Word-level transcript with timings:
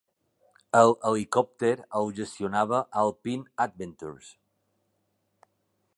El 0.79 0.93
helicòpter 1.09 1.73
el 1.99 2.09
gestionava 2.21 2.81
Alpine 3.03 3.55
Adventures. 3.67 4.35